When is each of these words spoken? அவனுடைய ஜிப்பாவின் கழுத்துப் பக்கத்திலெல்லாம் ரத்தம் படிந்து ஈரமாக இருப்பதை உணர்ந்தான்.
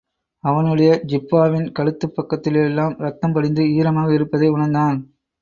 அவனுடைய 0.43 1.01
ஜிப்பாவின் 1.07 1.71
கழுத்துப் 1.71 2.15
பக்கத்திலெல்லாம் 2.15 2.95
ரத்தம் 2.97 3.33
படிந்து 3.33 3.63
ஈரமாக 3.73 4.13
இருப்பதை 4.13 4.49
உணர்ந்தான். 4.49 4.99